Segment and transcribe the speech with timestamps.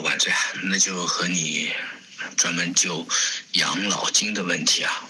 [0.00, 1.72] 晚醉啊，那就和你
[2.36, 3.06] 专门就
[3.52, 5.08] 养老金的问题啊，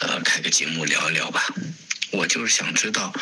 [0.00, 1.44] 呃，开个节目聊一聊吧。
[2.10, 3.12] 我就是想知道，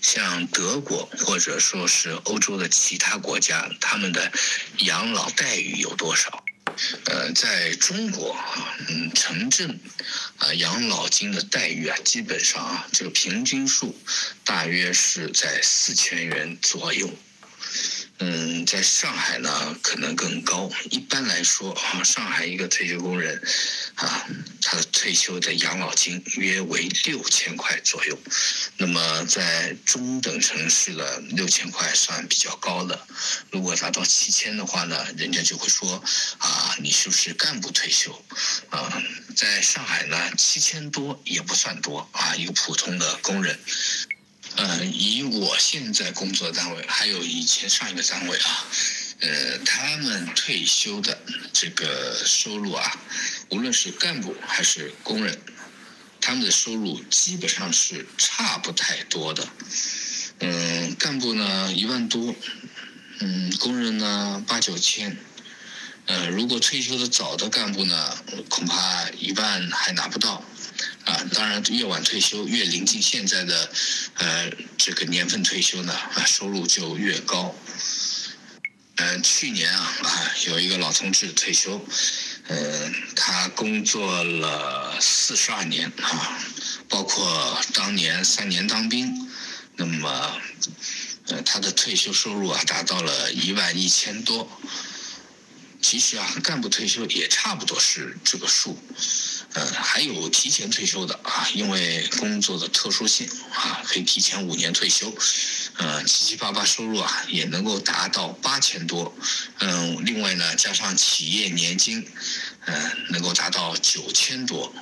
[0.00, 4.32] 像德国或者说是欧洲的其他国家，他们的
[4.78, 6.44] 养老待遇有多少？
[7.04, 9.78] 呃，在中国啊，嗯，城镇
[10.38, 13.96] 啊，养老金的待遇啊，基本上啊，这个平均数
[14.44, 17.08] 大约是在四千元左右。
[18.22, 20.70] 嗯，在上海呢，可能更高。
[20.90, 23.42] 一般来说啊，上海一个退休工人，
[23.94, 24.26] 啊，
[24.60, 28.18] 他的退休的养老金约为六千块左右。
[28.76, 33.06] 那么在中等城市的六千块算比较高的。
[33.50, 36.04] 如果达到七千的话呢，人家就会说
[36.36, 38.12] 啊，你是不是干部退休？
[38.68, 39.02] 啊，
[39.34, 43.58] 在上海呢，七千多也不算多啊，一个普通的工人。
[44.62, 48.66] 嗯，以我现在工作单位，还有以前上一个单位啊，
[49.20, 51.18] 呃，他们退休的
[51.50, 53.00] 这个收入啊，
[53.48, 55.40] 无论是干部还是工人，
[56.20, 59.48] 他们的收入基本上是差不太多的。
[60.40, 62.34] 嗯，干部呢一万多，
[63.20, 65.16] 嗯，工人呢八九千。
[66.04, 68.16] 呃，如果退休的早的干部呢，
[68.50, 70.44] 恐怕一万还拿不到。
[71.10, 73.70] 啊，当然越晚退休，越临近现在的，
[74.14, 77.52] 呃，这个年份退休呢，啊，收入就越高。
[78.94, 81.84] 嗯，去年啊，啊，有一个老同志退休，
[82.46, 86.38] 嗯，他工作了四十二年啊，
[86.88, 89.28] 包括当年三年当兵，
[89.76, 90.40] 那么，
[91.26, 94.48] 呃，他的退休收入啊，达到了一万一千多。
[95.82, 98.78] 其实啊，干部退休也差不多是这个数。
[99.54, 105.12] 嗯，还有提前退休的啊，因为工作的特殊性啊，可以提前五年退休，
[105.78, 109.12] 嗯，七七八八收入啊也能够达到八千多，
[109.58, 112.06] 嗯，另外呢，加上企业年金，
[112.66, 114.72] 嗯，能够达到九千多。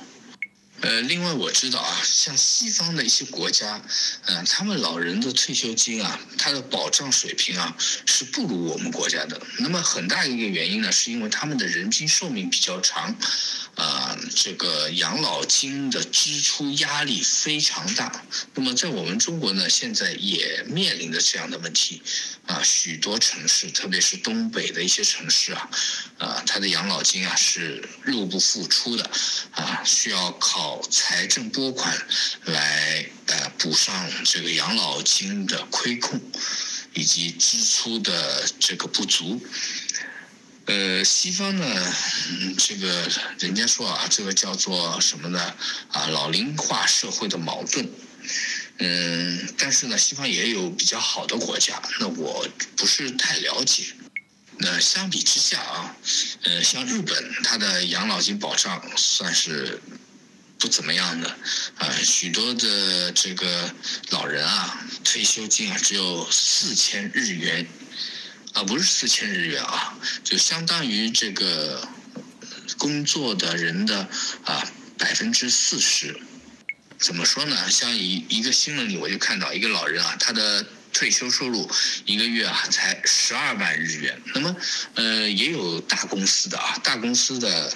[0.81, 3.81] 呃，另外我知道啊，像西方的一些国家，
[4.25, 7.75] 嗯，他们老人的退休金啊，它的保障水平啊
[8.05, 9.41] 是不如我们国家的。
[9.57, 13.13] 那么很大一个原因呢，是因为他们的人均寿命比较长，
[13.75, 18.23] 啊，这个养老金的支出压力非常大。
[18.53, 22.01] 那么在我们中国呢，现在也面临着这样的问题，
[22.45, 25.69] 啊，许多城市，特别是东北的一些城市啊，
[26.19, 29.11] 啊，它的养老金啊是入不敷出的，
[29.51, 30.68] 啊，需要靠。
[30.91, 31.97] 财政拨款
[32.45, 36.19] 来呃补上这个养老金的亏空，
[36.93, 39.41] 以及支出的这个不足。
[40.65, 41.65] 呃，西方呢，
[42.57, 43.09] 这个
[43.39, 45.55] 人家说啊，这个叫做什么呢？
[45.91, 47.89] 啊，老龄化社会的矛盾。
[48.77, 53.83] 嗯，但是呢，西方也有比较好的国家，那我不是太了解。
[54.57, 55.95] 那相比之下啊，
[56.43, 59.81] 呃，像日本，它的养老金保障算是。
[60.59, 61.37] 不怎么样的，
[61.77, 63.73] 啊，许多的这个
[64.09, 67.65] 老人啊，退休金啊只有四千日元，
[68.51, 71.87] 啊，不是四千日元啊，就相当于这个
[72.77, 74.09] 工作的人的
[74.43, 76.19] 啊百分之四十。
[76.99, 77.71] 怎么说呢？
[77.71, 80.65] 像一一个新闻里，我就看到一个老人啊，他的。
[80.91, 81.69] 退休收入
[82.05, 84.55] 一个月啊才十二万日元，那么
[84.95, 87.71] 呃也有大公司的啊，大公司的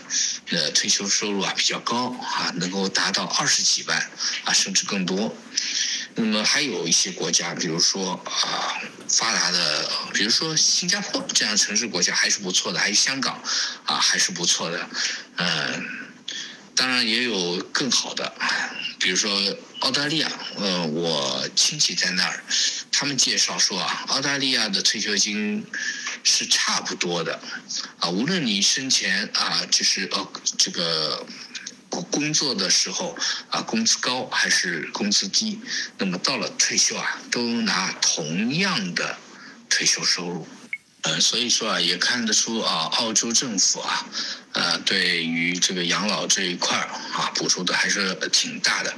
[0.54, 3.98] 呃退休收入啊比较高啊，能够达到二十几万
[4.46, 5.36] 啊甚至更多。
[6.16, 13.42] 那么还有一些国家，比如说啊发达的，比如说新加坡这样城市国家还是不错的，还有香港
[13.86, 14.90] 啊还是不错的，
[15.38, 15.86] 嗯，
[16.76, 18.32] 当然也有更好的。
[19.00, 19.30] 比如说
[19.80, 22.44] 澳大利亚，呃，我亲戚在那儿，
[22.92, 25.66] 他们介绍说啊，澳大利亚的退休金
[26.24, 27.40] 是差不多的，
[28.00, 31.26] 啊，无论你生前啊，就是呃这个
[32.10, 33.16] 工作的时候
[33.50, 35.60] 啊，工资高还是工资低，
[35.98, 39.18] 那么到了退休啊，都拿同样的
[39.70, 40.48] 退休收入。
[41.02, 44.06] 呃，所以说啊，也看得出啊，澳洲政府啊，
[44.54, 48.96] 呃，对于这个养老这一块儿啊，补助的还是挺大的，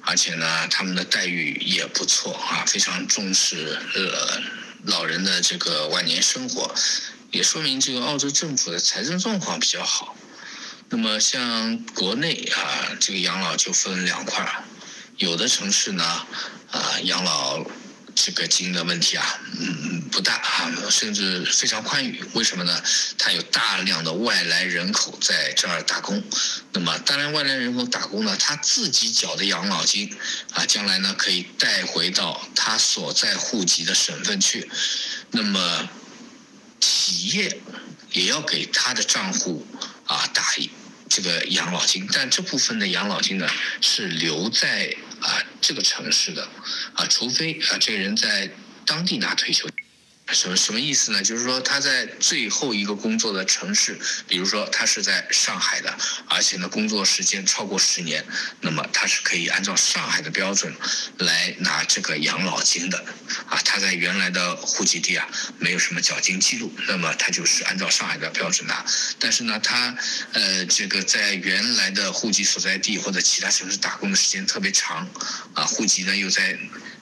[0.00, 4.42] 而且呢，他们的待遇也不错啊，非常重视呃
[4.86, 6.74] 老人的这个晚年生活，
[7.30, 10.14] 也说明这个澳洲政府的财政状况比较好。
[10.90, 14.64] 那么像国内啊，这个养老就分两块儿，
[15.16, 16.04] 有的城市呢，
[16.70, 17.64] 啊，养老。
[18.14, 22.22] 这个金的问题啊，嗯，不大啊，甚至非常宽裕。
[22.32, 22.82] 为什么呢？
[23.18, 26.22] 它有大量的外来人口在这儿打工。
[26.72, 30.14] 那么，当然外来人口打工呢，他自己缴的养老金
[30.52, 34.70] 啊，将来呢可以带回到他所在户籍的省份去。
[35.32, 35.88] 那么，
[36.80, 37.60] 企业
[38.12, 39.66] 也要给他的账户
[40.06, 40.70] 啊打一
[41.08, 43.48] 这个养老金，但这部分的养老金呢
[43.80, 46.46] 是留在啊这个城市的
[46.94, 48.50] 啊，除非啊这个人在
[48.84, 49.68] 当地拿退休。
[50.32, 51.22] 什么什么意思呢？
[51.22, 55.94] 就是说他在最后一个工作的城市，比如说他是在上海的，
[56.26, 58.24] 而且呢工作时间超过十年，
[58.60, 60.74] 那么他是可以按照上海的标准
[61.18, 63.04] 来拿这个养老金的。
[63.48, 65.28] 啊，他在原来的户籍地啊
[65.58, 68.84] 没有什么缴金记录，那么他就是按照上海的标准拿。
[69.18, 69.94] 但是呢，他
[70.32, 75.06] 呃这个在原来的户籍所在地或者其他城市打工的时间特别长，
[75.52, 76.58] 啊户籍呢又在。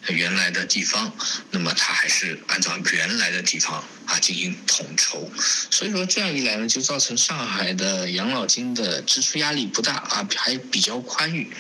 [0.09, 1.13] 原来的地方，
[1.51, 5.31] 那么它还是按照原来的地方啊进行统筹，
[5.71, 11.51] 所以说这样一来呢，就造成上海的养老金的支出压力不大啊，还比较宽裕。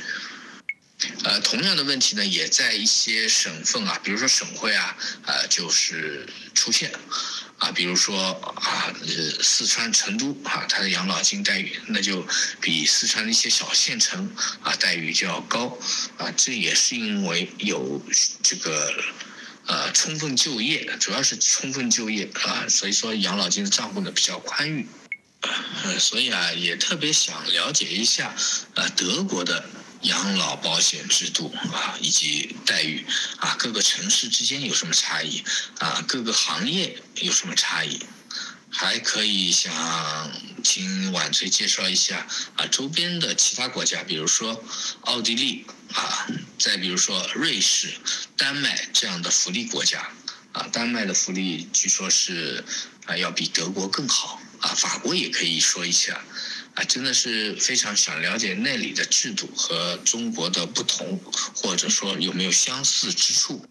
[1.24, 4.96] 呃，同样的问题呢，也在一些省份啊，比如说省会啊，
[5.26, 6.92] 呃，就是出现。
[7.62, 8.18] 啊，比如说
[8.56, 12.26] 啊，呃，四川成都啊，它的养老金待遇那就
[12.60, 14.28] 比四川的一些小县城
[14.62, 15.78] 啊待遇就要高
[16.18, 18.02] 啊，这也是因为有
[18.42, 18.92] 这个
[19.66, 24.88] 呃充分就业，主要是充分就业啊，所以说养老金的账户呢比较宽裕，
[25.84, 28.34] 呃，所以啊也特别想了解一下
[28.74, 29.64] 呃德国的。
[30.02, 33.06] 养老保险制度啊，以及待遇
[33.38, 35.42] 啊，各个城市之间有什么差异
[35.78, 36.04] 啊？
[36.08, 38.00] 各个行业有什么差异？
[38.74, 39.72] 还可以想
[40.64, 42.26] 请晚翠介绍一下
[42.56, 44.64] 啊，周边的其他国家，比如说
[45.02, 46.26] 奥地利啊，
[46.58, 47.92] 再比如说瑞士、
[48.36, 50.08] 丹麦这样的福利国家
[50.52, 52.64] 啊，丹麦的福利据说是
[53.06, 56.20] 啊要比德国更好啊，法国也可以说一下。
[56.74, 61.20] 啊，真的是非常想了解那里的制度和中国的不同，
[61.54, 63.66] 或者说有没有相似之处。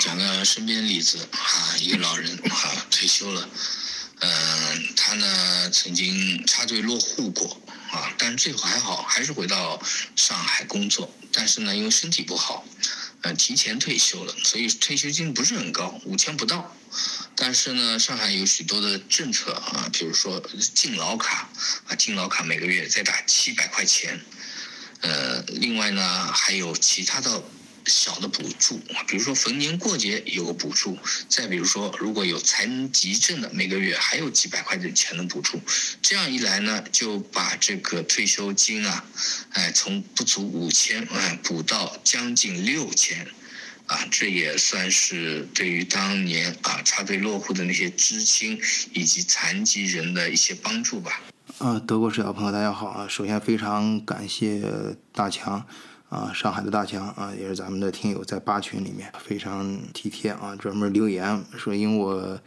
[0.00, 3.48] 讲个身边例子啊，一个老人啊退休了，
[4.20, 7.60] 嗯，他呢曾经插队落户过
[7.90, 9.82] 啊，但最后还好，还是回到
[10.14, 12.64] 上海工作，但是呢因为身体不好。
[13.22, 16.76] 嗯，提前退休了，所以退休金不是很高，五千不到。
[17.36, 20.42] 但是呢，上海有许多的政策啊，比如说
[20.74, 21.48] 敬老卡
[21.86, 24.20] 啊，敬老卡每个月再打七百块钱。
[25.00, 27.42] 呃，另外呢，还有其他的。
[27.86, 30.96] 小的补助，比如说逢年过节有个补助，
[31.28, 35.60] 再比如说如果有残疾证的，每个月还有几百块钱的补助，
[36.00, 39.04] 这样一来呢，就把这个退休金啊，
[39.50, 43.28] 哎，从不足五千哎补到将近六千，
[43.86, 48.58] 啊，这也算是对于当年啊插队落户的那些知青
[48.92, 51.20] 以及残疾人的一些帮助吧。
[51.58, 54.62] 啊，德国视角朋友大家好啊，首先非常感谢
[55.12, 55.64] 大强。
[56.10, 62.40] 啊，上海的大强啊，也是咱们的听友，在八群里面非常体贴啊，专门留言说，因为我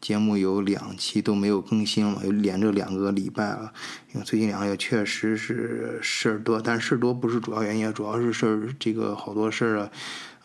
[0.00, 3.72] 节目有两期都没有更新了，有连着两个礼拜了，
[4.12, 9.90] 因为最近两个月确实是事儿多，但事儿多不是主要原因，主要是事儿这个好多事儿啊，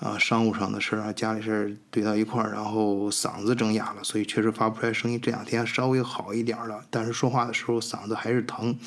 [0.03, 5.17] 啊，商务上的事儿啊，家里事儿堆到一块儿，然后嗓子整哑了，所以确实发不出来声音。
[5.21, 8.77] 这两天稍微好一点了，但是说话的时候嗓子还是疼。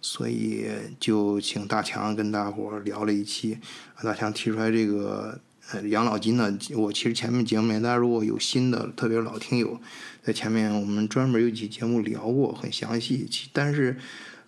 [0.00, 0.68] 所以
[0.98, 3.58] 就请大强跟大伙儿聊了一期，
[4.02, 5.38] 大强提出来这个
[5.72, 9.80] 呃养老金呢，我其实前面节目里大家如果有新的，特别是老听友，
[10.22, 13.28] 在前面我们专门有几节目聊过，很详细。
[13.52, 13.96] 但是，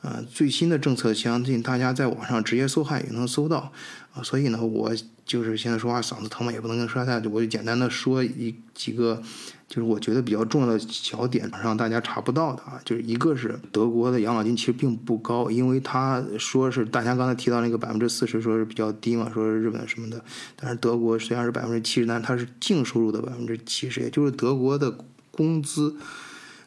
[0.03, 3.73] 呃，最新的政策相信大家在网上直接搜汉也能搜到，
[4.15, 4.93] 啊，所以呢，我
[5.31, 9.23] 就是现在说话嗓子疼嘛，也不能跟说太多，我就简单的说一几个。
[9.69, 20.25] 就是我觉得比较重要的小点，让大家查不到的啊，就是一个是德国的养老金其实并不高，因为他说是大家刚才提到那个百分之四十，说是比较低嘛，说是日本什么的，
[20.57, 24.99] 但是德国虽然是百分之七十，但它是净收入的百分之七十，也就是德国的
[25.31, 25.95] 工资，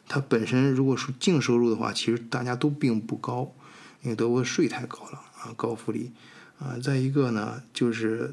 [0.08, 3.52] 它本身如果是净收入的话，其实大家都并不高，
[4.00, 6.10] 因为德国税太高了啊，高福利
[6.58, 8.32] 啊，再一个呢，就是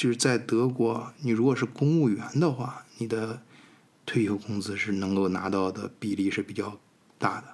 [0.00, 3.42] 就是在德国，你如果是公务员的话，你的
[4.06, 6.80] 退休工资是能够拿到的比例是比较
[7.18, 7.46] 大的，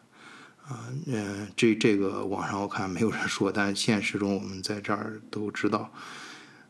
[0.69, 5.93] 啊，嗯，这这个网上我看没有人说，但现实中我们在这儿都知道。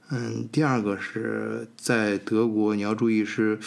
[0.08, 3.60] 嗯，第二个是在德国，你要注意是。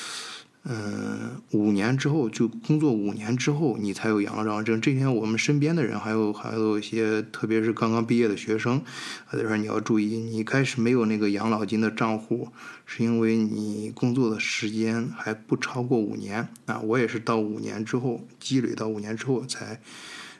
[0.64, 4.80] 嗯，五年之后就工作五年之后，你才有养老证。
[4.80, 8.82] 这这些我们身边的人，还有还有一些，特别是刚刚毕业的学生，
[9.30, 12.50] 他就说你要注意，你开始没有那个养老金的账户，
[12.86, 16.80] 是因为你工作的时间还不超过五年啊。
[16.82, 19.80] 我也是到五年之后积累到五年之后才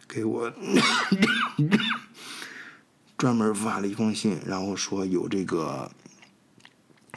[0.08, 0.52] 给我
[3.18, 5.90] 专门发了一封信，然后说有这个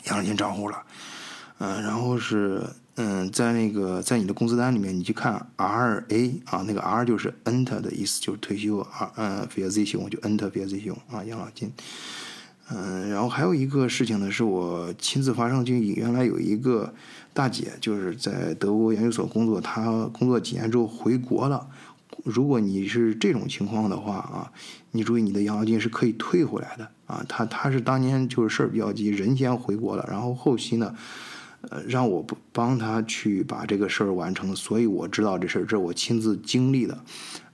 [0.05, 0.85] 养老金账户了。
[1.59, 2.63] 嗯，然后是
[2.97, 11.73] 嗯，在那个在你的工资单里面，你去看 R A 啊，那个 R 就是 Enter 的意思，就是退休啊，嗯，versiion 就 Enter Versicherung 啊，养老金。
[12.71, 16.93] 嗯，然后还有一个事情呢，是我亲自发生，就原来有一个
[17.33, 21.67] 大姐，就是在德国研究所工作，她工作几年之后回国了。
[22.25, 24.53] 如果你是这种情况的话啊，
[24.91, 27.25] 你注意你的养老金是可以退回来的啊。
[27.29, 30.95] 她她是当年就是事儿比较急，人先回国了，然后后期呢。
[31.71, 36.99] 呃，让我不帮他去把这个事儿完成，所以我知道这事儿，这是我亲自经历的，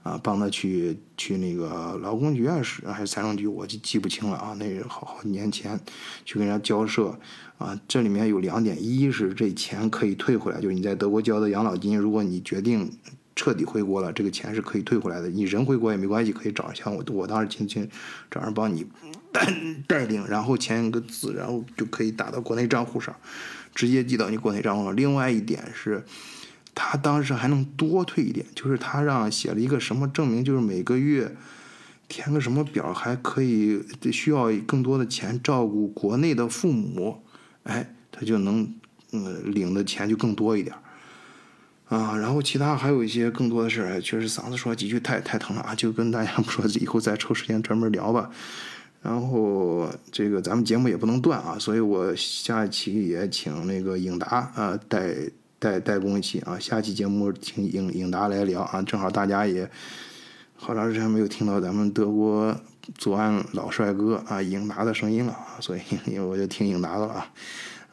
[0.01, 4.55] 啊，帮他去去那个劳工局啊，是还是财政局，我就记不清了啊。
[4.57, 5.79] 那是好好年前
[6.25, 7.17] 去跟人家交涉，
[7.59, 12.91] 啊，这里面有两点，一是这钱可以退回来，就是你在德国交的养老金，如果你决定
[13.35, 15.29] 彻底回国了，这个钱是可以退回来的。
[15.29, 17.87] 你人回国也没关系，可以找像我，我当时亲亲
[18.31, 18.85] 找人帮你
[19.31, 19.53] 带
[19.87, 23.15] 带领，然后签一个字，然后就可以打到国内账户上。
[23.79, 24.93] 直接寄到你国内账户上。
[24.93, 26.03] 另外一点是，
[26.75, 31.33] 他当时还能多退一点，就是他让写了一个什么证明，就是每个月
[32.09, 33.81] 填个什么表，还可以
[34.11, 37.23] 需要更多的钱照顾国内的父母，
[37.63, 38.69] 哎，他就能
[39.13, 40.75] 嗯领的钱就更多一点
[41.87, 42.17] 啊。
[42.17, 48.29] 然后其他还有一些更多的事儿，确实嗓子说几句太太疼了啊，就跟大家说，以后再抽时间专门聊吧。
[49.01, 55.15] 然后这个咱们节目也不能断啊，所以我下一期也请那个影达啊代
[55.57, 59.69] 代代工一期啊，下期节目请影影达来聊啊，正好大家也
[60.55, 62.53] 好长时间没有听到咱们德国
[62.95, 67.31] 左岸老帅哥啊影达的声音了啊，所以我就听影达的了啊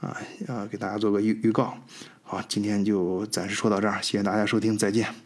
[0.00, 0.16] 啊
[0.48, 1.76] 啊，给大家做个预预告，
[2.22, 5.25] 好，今天就暂时说到这儿，谢谢大家收听，再见。